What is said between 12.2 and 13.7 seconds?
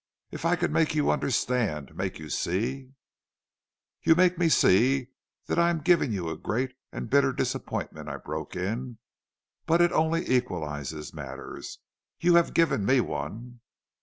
have given me one.'